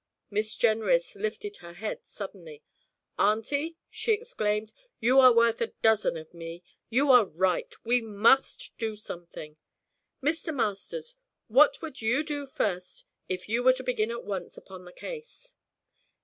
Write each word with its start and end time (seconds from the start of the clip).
Miss 0.31 0.55
Jenrys 0.55 1.15
lifted 1.15 1.57
her 1.57 1.73
head 1.73 2.07
suddenly. 2.07 2.63
'Auntie,' 3.19 3.77
she 3.87 4.13
exclaimed, 4.13 4.73
'you 4.99 5.19
are 5.19 5.31
worth 5.31 5.61
a 5.61 5.73
dozen 5.83 6.17
of 6.17 6.33
me! 6.33 6.63
You 6.89 7.11
are 7.11 7.25
right! 7.27 7.71
We 7.83 8.01
must 8.01 8.71
do 8.79 8.95
something. 8.95 9.57
Mr. 10.19 10.51
Masters, 10.55 11.17
what 11.49 11.83
would 11.83 12.01
you 12.01 12.23
do 12.23 12.47
first 12.47 13.05
if 13.29 13.47
you 13.47 13.61
were 13.61 13.73
to 13.73 13.83
begin 13.83 14.09
at 14.09 14.23
once 14.25 14.57
upon 14.57 14.85
the 14.85 14.91
case?' 14.91 15.53